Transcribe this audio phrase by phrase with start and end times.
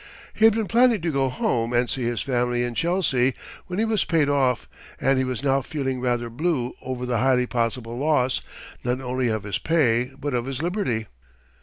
[0.33, 3.35] He had been planning to go home and see his family in Chelsea
[3.67, 4.67] when he was paid off,
[4.99, 8.41] and he was now feeling rather blue over the highly possible loss,
[8.83, 11.05] not only of his pay, but of his liberty.